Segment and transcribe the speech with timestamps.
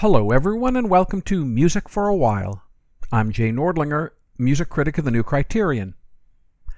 [0.00, 2.62] Hello, everyone, and welcome to Music for a While.
[3.12, 5.92] I'm Jay Nordlinger, music critic of the New Criterion.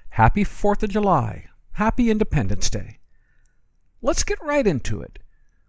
[0.09, 1.45] Happy 4th of July.
[1.71, 2.99] Happy Independence Day.
[4.01, 5.19] Let's get right into it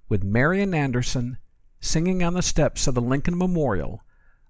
[0.08, 1.38] with Marian Anderson
[1.78, 4.02] singing on the steps of the Lincoln Memorial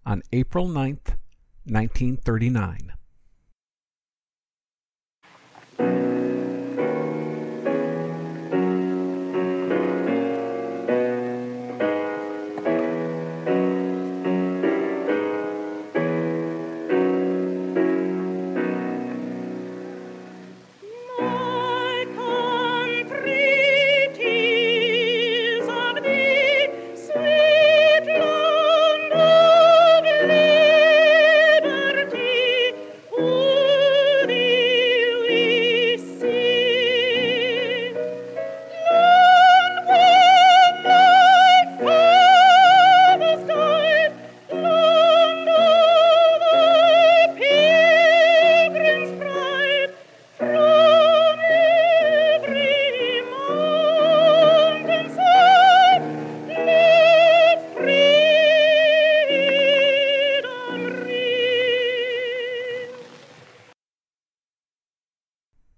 [0.07, 1.19] on April 9th,
[1.67, 2.95] 1939.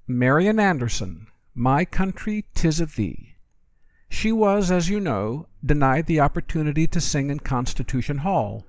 [0.09, 3.35] Marian Anderson, My Country, 'Tis of Thee.
[4.09, 8.65] She was, as you know, denied the opportunity to sing in Constitution Hall.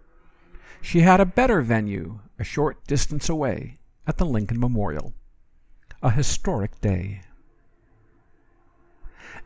[0.82, 3.78] She had a better venue, a short distance away,
[4.08, 5.14] at the Lincoln Memorial.
[6.02, 7.22] A historic day.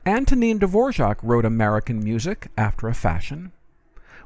[0.06, 3.52] Antonin Dvorak wrote American music after a fashion.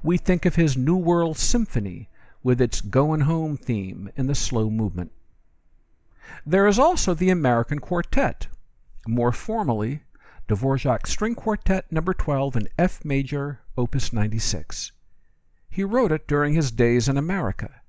[0.03, 2.09] We think of his New World Symphony
[2.43, 5.11] with its Goin' Home theme in the slow movement.
[6.45, 8.47] There is also the American Quartet,
[9.07, 10.01] more formally,
[10.47, 12.01] Dvorak String Quartet No.
[12.01, 14.91] 12 in F major, Opus 96.
[15.69, 17.81] He wrote it during his days in America.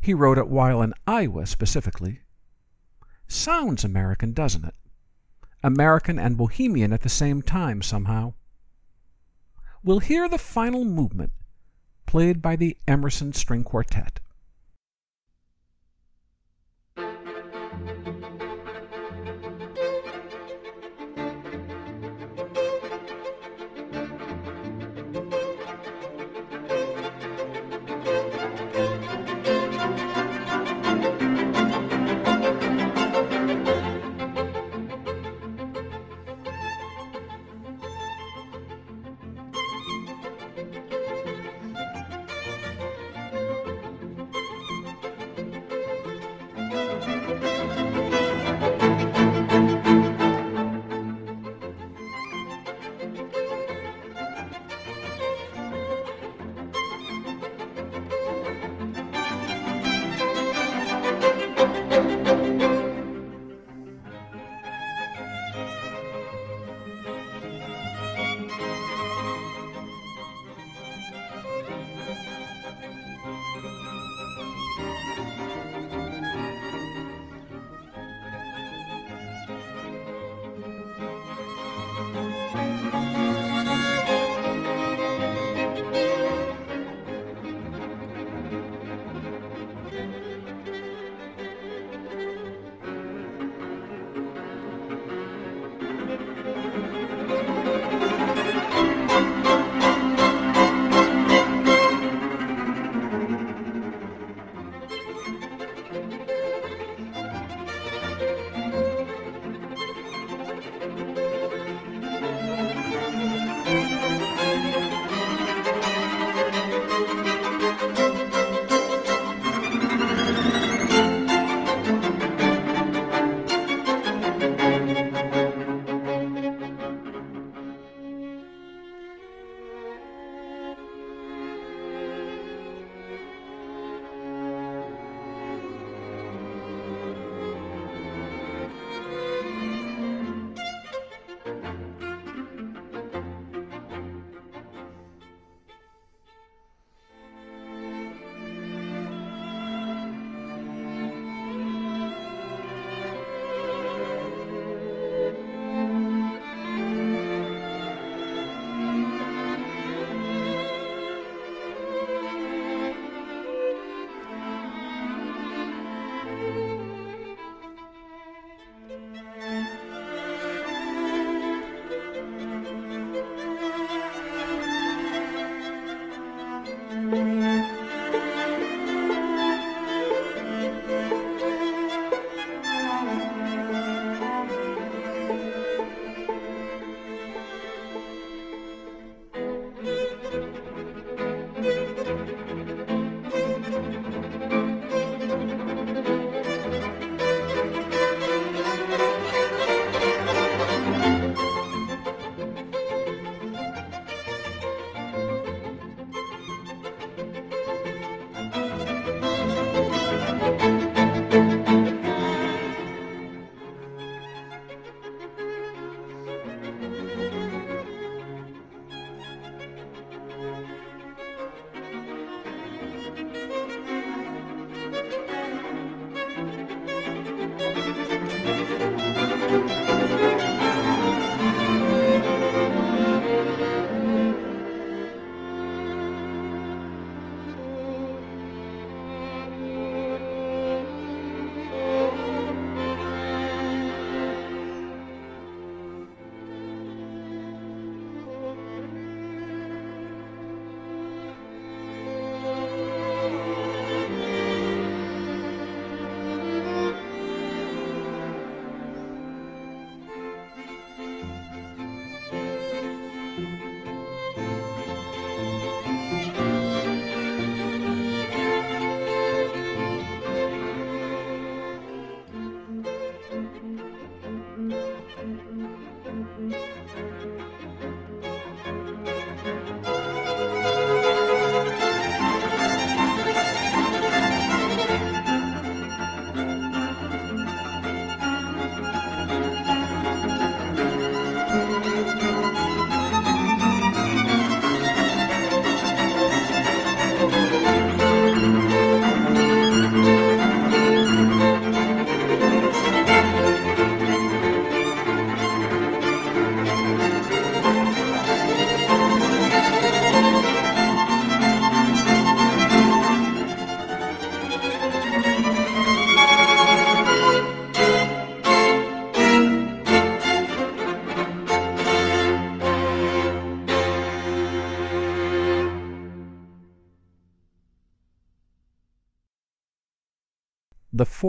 [0.00, 2.20] He wrote it while in Iowa specifically.
[3.26, 4.74] Sounds American, doesn't it?
[5.62, 8.34] American and Bohemian at the same time, somehow.
[9.82, 11.32] We'll hear the final movement,
[12.06, 14.20] played by the Emerson String Quartet.
[17.84, 18.15] The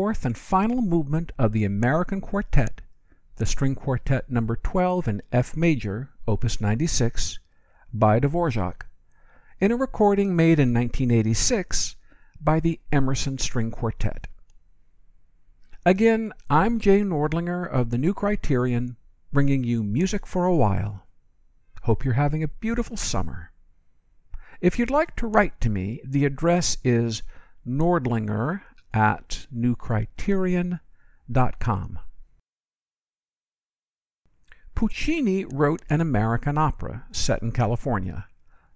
[0.08, 2.80] fourth and final movement of the American Quartet,
[3.36, 7.40] the String Quartet number 12 in F major, opus 96,
[7.94, 8.84] by Dvorak,
[9.60, 11.98] in a recording made in 1986
[12.40, 14.28] by the Emerson String Quartet.
[15.86, 18.96] Again, I'm Jay Nordlinger of the New Criterion,
[19.34, 21.06] bringing you music for a while.
[21.82, 23.52] Hope you're having a beautiful summer.
[24.62, 27.24] If you'd like to write to me, the address is
[27.68, 28.62] nordlinger
[28.98, 32.00] at newcriterion.com.
[34.74, 38.26] Puccini wrote an American opera set in California,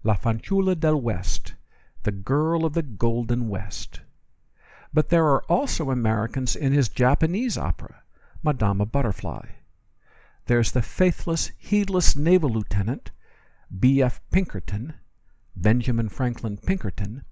[0.03, 1.55] La Fanciulla del West,
[2.03, 4.01] The Girl of the Golden West.
[4.93, 8.03] But there are also Americans in his Japanese opera,
[8.43, 9.47] Madama Butterfly.
[10.45, 13.09] There's the faithless, heedless naval lieutenant,
[13.79, 14.21] B.F.
[14.29, 14.93] Pinkerton,
[15.55, 17.23] Benjamin Franklin Pinkerton,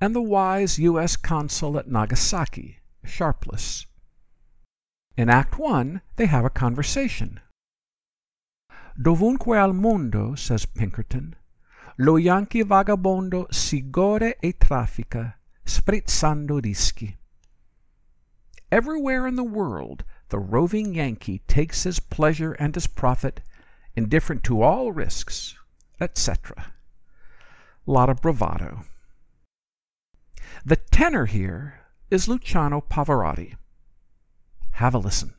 [0.00, 1.16] and the wise U.S.
[1.16, 3.86] consul at Nagasaki, Sharpless.
[5.16, 7.40] In Act One, they have a conversation.
[9.00, 11.36] Dovunque al mondo, says Pinkerton,
[11.98, 15.34] lo Yankee vagabondo si gode e traffica,
[15.64, 17.16] sprezzando rischi.
[18.72, 23.40] Everywhere in the world, the roving Yankee takes his pleasure and his profit,
[23.94, 25.54] indifferent to all risks,
[26.00, 26.72] etc.
[27.86, 28.84] Lot of bravado.
[30.64, 33.54] The tenor here is Luciano Pavarotti.
[34.72, 35.34] Have a listen.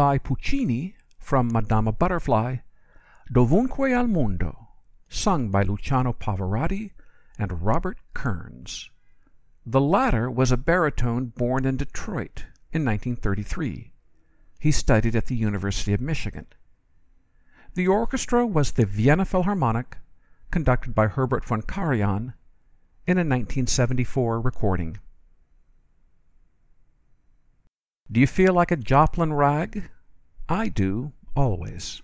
[0.00, 2.56] By Puccini from Madama Butterfly,
[3.30, 4.68] Dovunque al Mondo,
[5.10, 6.92] sung by Luciano Pavarotti
[7.38, 8.88] and Robert Kerns.
[9.66, 13.92] The latter was a baritone born in Detroit in 1933.
[14.58, 16.46] He studied at the University of Michigan.
[17.74, 19.98] The orchestra was the Vienna Philharmonic,
[20.50, 22.32] conducted by Herbert von Karajan
[23.06, 24.96] in a 1974 recording.
[28.12, 29.88] Do you feel like a Joplin rag?
[30.48, 32.02] I do, always.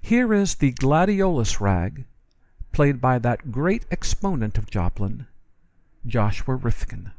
[0.00, 2.06] Here is the gladiolus rag,
[2.72, 5.26] played by that great exponent of Joplin,
[6.04, 7.12] Joshua Rifkin.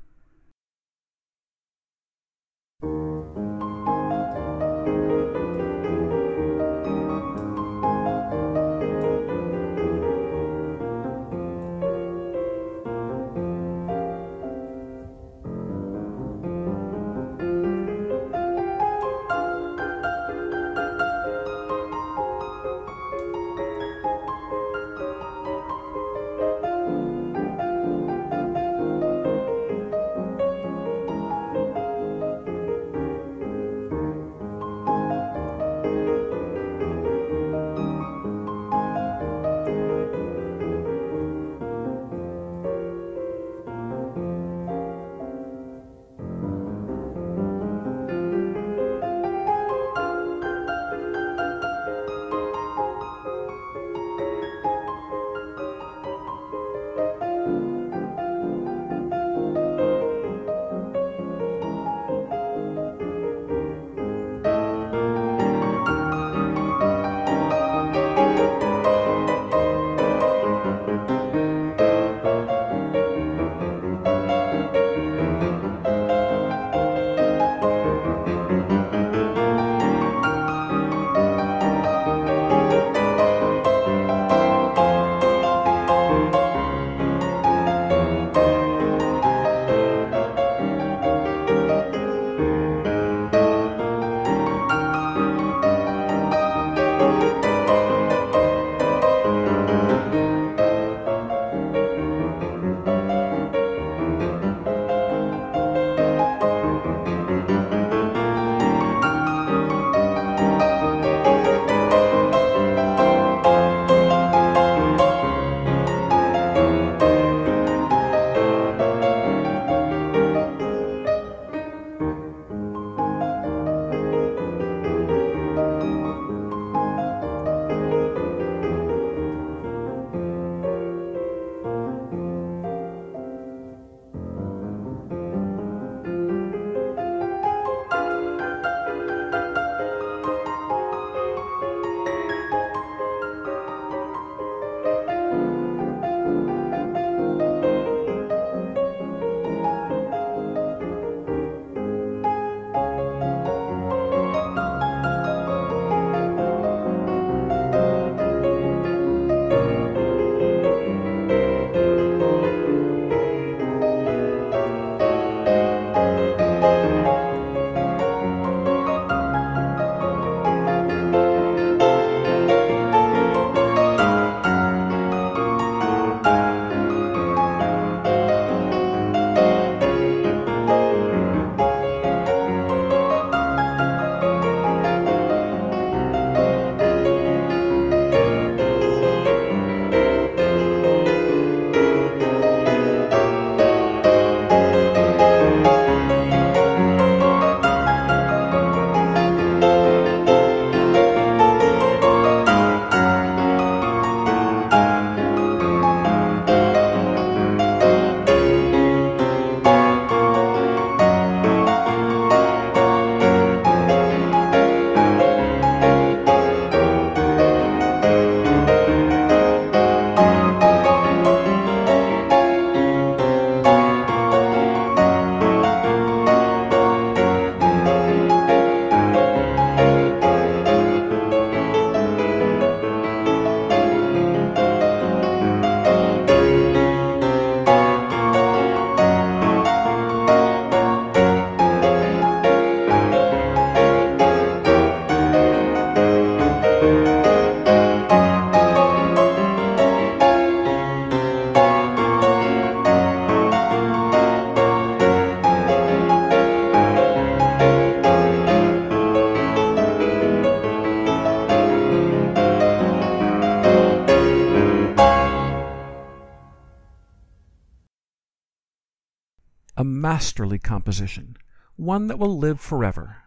[270.38, 271.36] Masterly composition,
[271.78, 273.24] one that will live forever.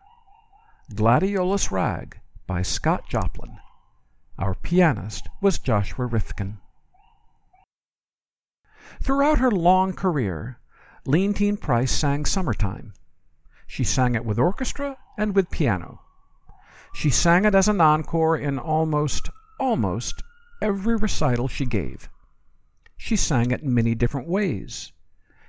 [0.94, 3.58] Gladiolus Rag by Scott Joplin.
[4.38, 6.58] Our pianist was Joshua Rifkin.
[9.02, 10.60] Throughout her long career,
[11.04, 12.92] Leontyne Price sang Summertime.
[13.66, 16.02] She sang it with orchestra and with piano.
[16.94, 20.22] She sang it as an encore in almost, almost
[20.62, 22.08] every recital she gave.
[22.96, 24.92] She sang it in many different ways.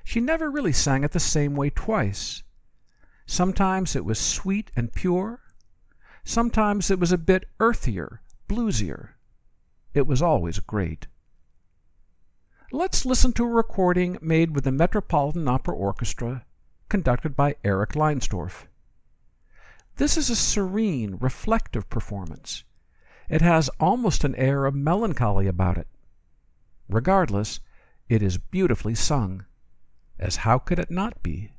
[0.04, 2.44] She never really sang it the same way twice.
[3.26, 5.40] Sometimes it was sweet and pure.
[6.24, 9.12] Sometimes it was a bit earthier, bluesier.
[9.94, 11.08] It was always great.
[12.72, 16.46] Let's listen to a recording made with the Metropolitan Opera Orchestra,
[16.90, 18.68] conducted by Erich Leinsdorf.
[19.98, 22.64] This is a serene, reflective performance.
[23.30, 25.88] It has almost an air of melancholy about it.
[26.90, 27.60] Regardless,
[28.10, 29.46] it is beautifully sung,
[30.22, 31.50] as how could it not be?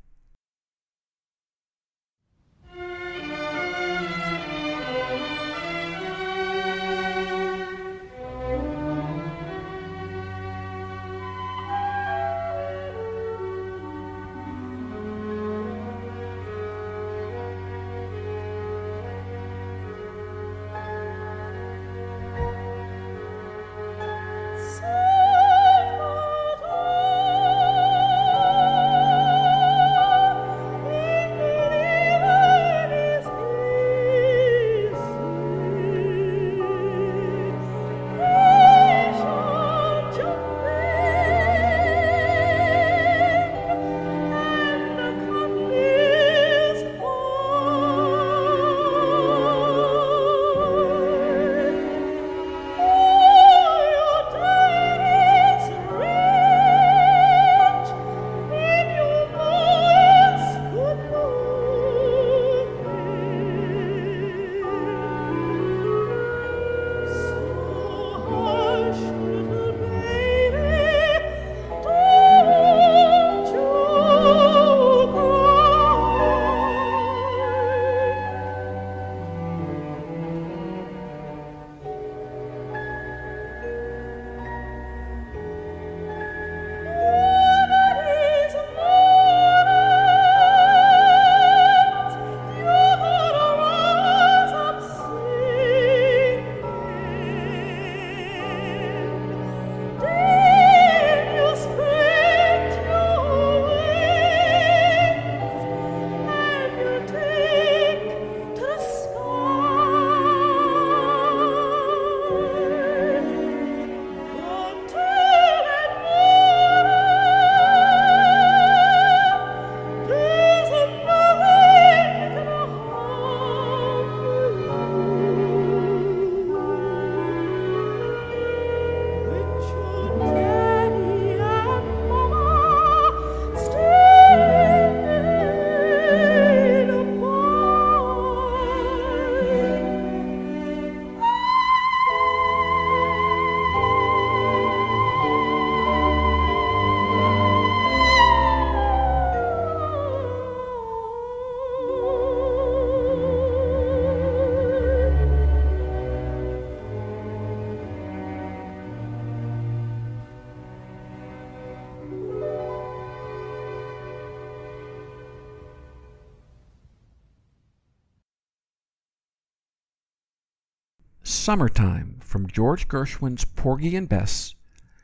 [171.45, 174.55] Summertime from George Gershwin's Porgy and Bess,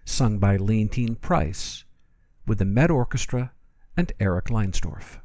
[0.05, 1.83] sung by Leontyne Price,
[2.47, 3.51] with the Met Orchestra
[3.97, 5.19] and Erich Leinsdorf.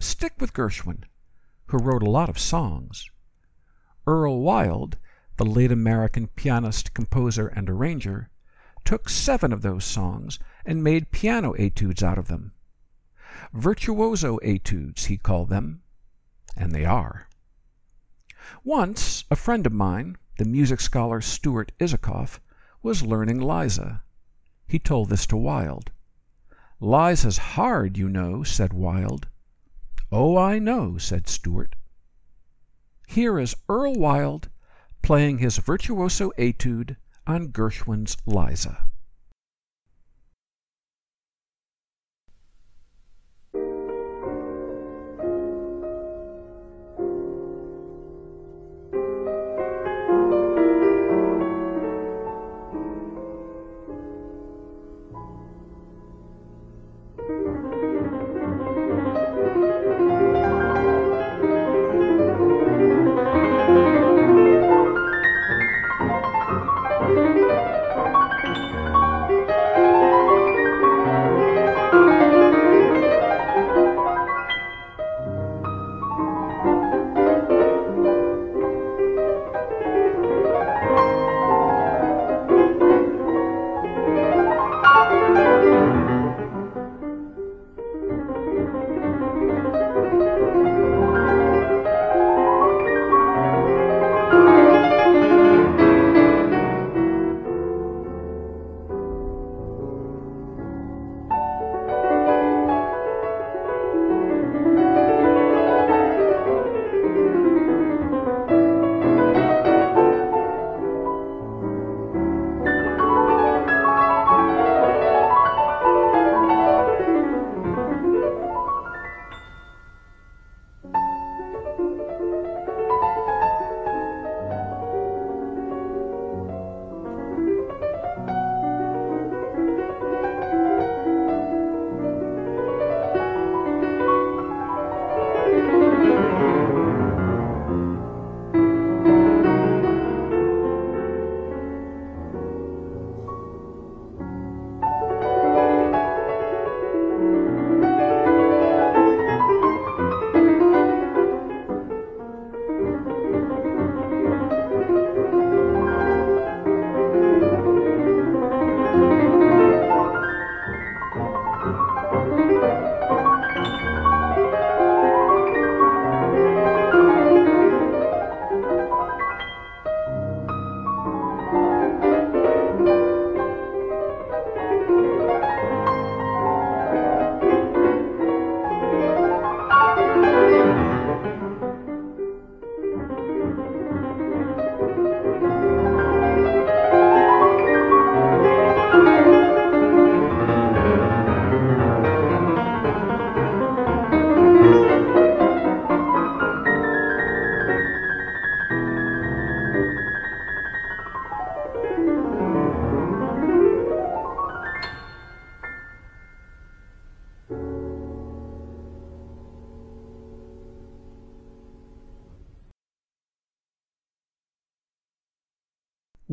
[0.00, 1.04] Stick with Gershwin,
[1.66, 3.08] who wrote a lot of songs.
[4.04, 4.98] Earl Wild,
[5.36, 8.30] the late American pianist, composer, and arranger,
[8.84, 12.50] took seven of those songs and made piano etudes out of them.
[13.52, 15.82] Virtuoso etudes, he called them,
[16.56, 17.28] and they are.
[18.64, 22.40] Once a friend of mine, the music scholar Stuart Isacoff,
[22.82, 24.02] was learning Liza.
[24.66, 25.90] He told this to Wild.
[26.80, 29.28] Liza's hard, you know, said Wild.
[30.10, 31.76] Oh, I know, said Stuart.
[33.06, 34.48] Here is Earl Wild
[35.02, 38.89] playing his virtuoso etude on Gershwin's Liza.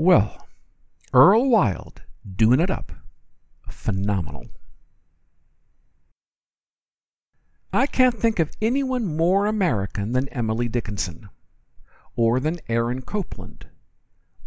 [0.07, 0.47] Well,
[1.11, 2.93] Earl Wild doing it up.
[3.69, 4.47] Phenomenal.
[7.73, 11.27] I can't think of anyone more American than Emily Dickinson,
[12.15, 13.67] or than Aaron Copland,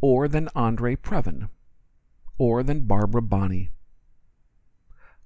[0.00, 1.50] or than Andre Previn,
[2.38, 3.68] or than Barbara Bonney.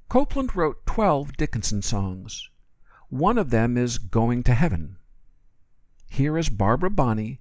[0.08, 2.50] Copland wrote 12 Dickinson songs.
[3.08, 4.96] One of them is Going to Heaven.
[6.10, 7.38] Here is Barbara Bonney,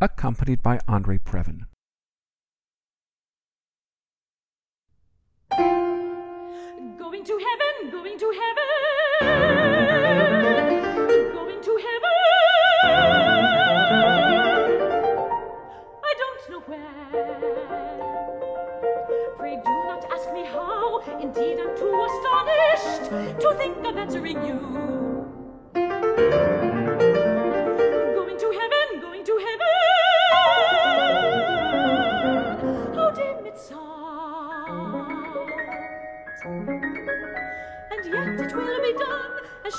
[0.00, 1.66] accompanied by Andre Previn.
[21.22, 24.58] Indeed, I'm too astonished to think of answering you.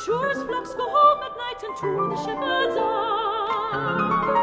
[0.01, 4.33] Sure as flocks go home at night and to the shepherd's arms.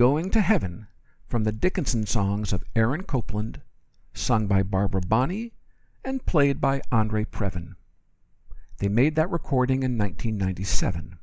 [0.00, 0.86] Going to Heaven
[1.26, 3.60] from the Dickinson songs of Aaron Copland,
[4.14, 5.52] sung by Barbara Bonney
[6.02, 7.74] and played by Andre Previn.
[8.78, 11.18] They made that recording in 1997.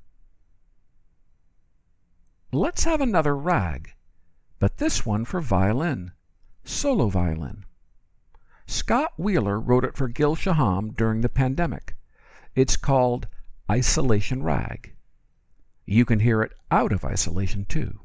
[2.52, 3.94] Let's have another rag,
[4.60, 6.12] but this one for violin,
[6.64, 7.66] solo violin.
[8.68, 11.96] Scott Wheeler wrote it for Gil Shaham during the pandemic.
[12.54, 13.28] It's called
[13.72, 14.94] Isolation Rag.
[15.88, 18.02] You can hear it out of isolation too.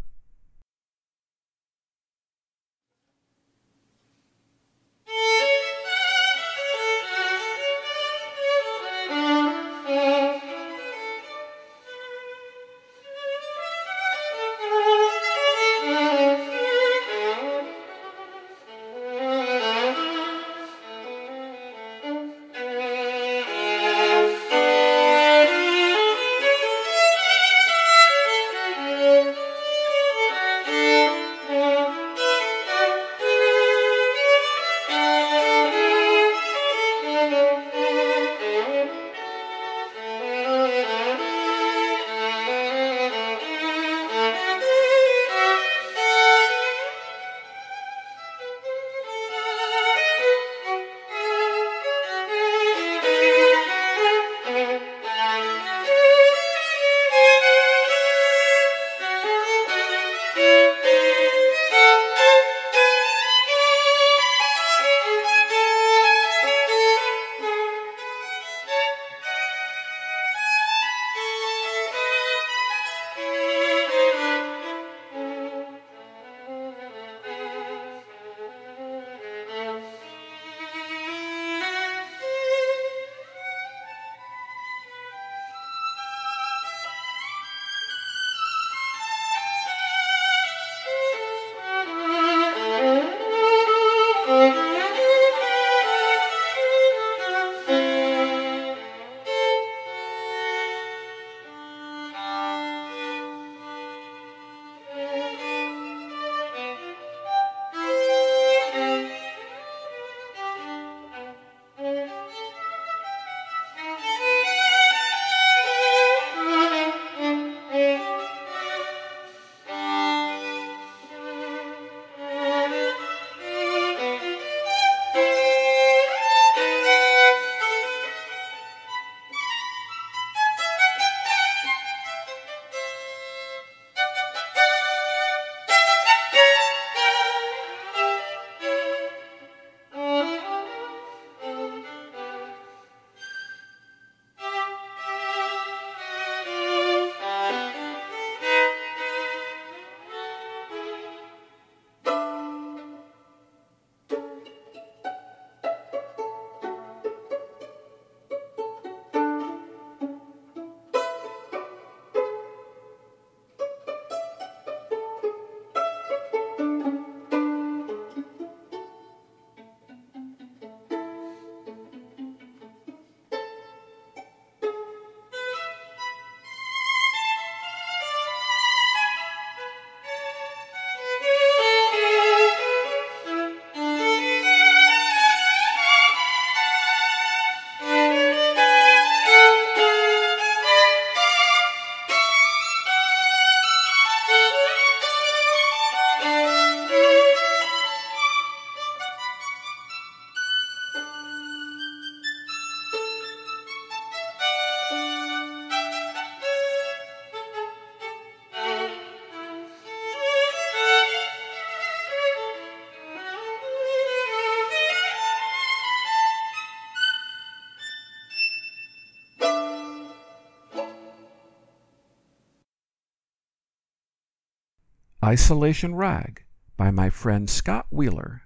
[225.32, 226.44] Isolation Rag
[226.76, 228.42] by my friend Scott Wheeler,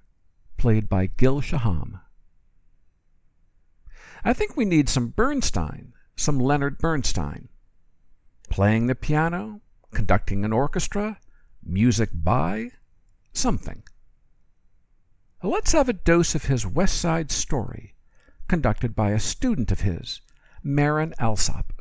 [0.57, 1.99] played by Gil Shaham.
[4.23, 7.49] I think we need some Bernstein, some Leonard Bernstein.
[8.51, 11.19] Playing the piano, conducting an orchestra,
[11.61, 12.71] music by,
[13.33, 13.83] something.
[15.43, 17.97] Let's have a dose of his West Side Story,
[18.47, 20.21] conducted by a student of his,
[20.63, 21.76] Marin Alsop.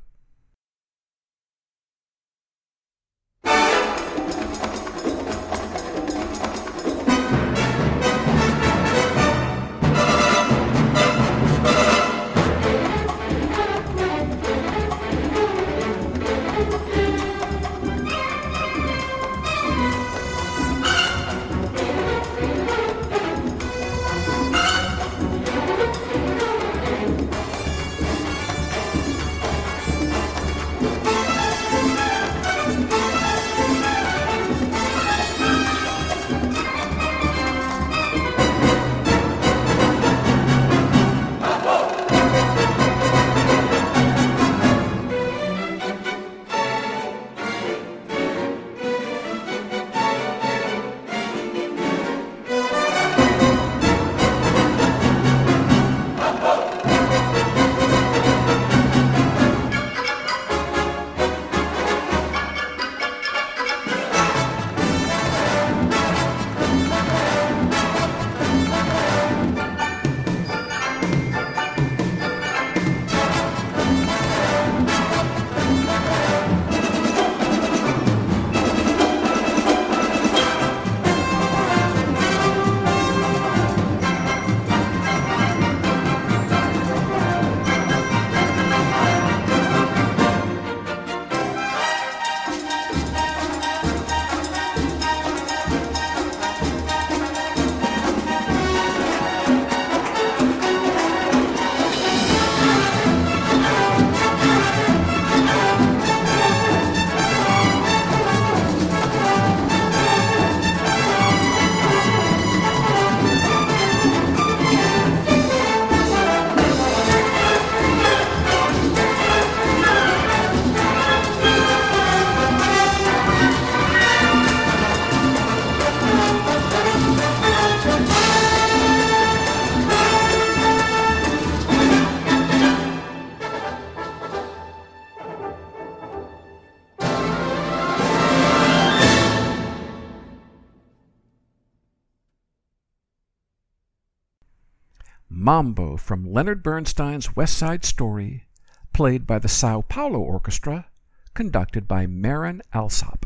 [145.56, 148.44] Mambo from Leonard Bernstein's West Side Story,
[148.92, 150.88] played by the Sao Paulo Orchestra,
[151.34, 153.26] conducted by Marin Alsop.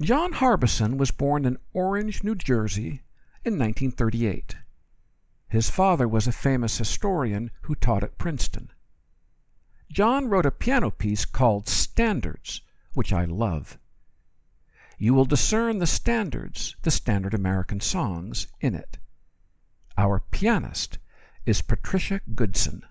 [0.00, 3.02] John Harbison was born in Orange, New Jersey
[3.44, 4.56] in 1938.
[5.48, 8.70] His father was a famous historian who taught at Princeton.
[9.92, 12.62] John wrote a piano piece called Standards,
[12.94, 13.76] which I love.
[14.96, 18.96] You will discern the standards, the standard American songs, in it.
[20.00, 20.96] Our pianist
[21.44, 22.84] is Patricia Goodson.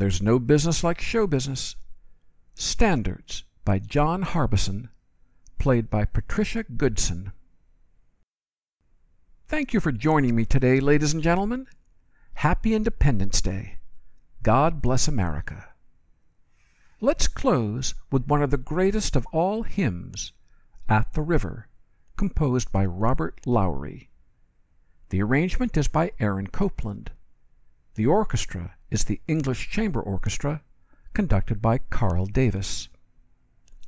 [0.00, 1.76] There's no business like show business.
[2.54, 4.88] Standards by John Harbison,
[5.58, 7.32] played by Patricia Goodson.
[9.46, 11.66] Thank you for joining me today, ladies and gentlemen.
[12.34, 13.78] Happy Independence Day.
[14.42, 15.68] God bless America.
[17.00, 20.32] Let's close with one of the greatest of all hymns,
[20.88, 21.68] At the River,
[22.16, 24.10] composed by Robert Lowry.
[25.10, 27.12] The arrangement is by Aaron Copland.
[27.94, 30.62] The orchestra is the English Chamber Orchestra,
[31.14, 32.88] conducted by Carl Davis.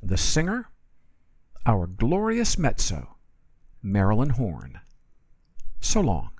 [0.03, 0.69] The singer,
[1.65, 3.15] our glorious mezzo,
[3.81, 4.81] Marilyn Horne.
[5.79, 6.31] So long.